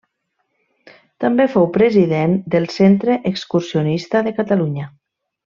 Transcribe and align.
També 1.25 1.45
fou 1.57 1.67
president 1.75 2.35
del 2.55 2.67
Centre 2.79 3.19
Excursionista 3.35 4.27
de 4.31 4.37
Catalunya. 4.43 4.91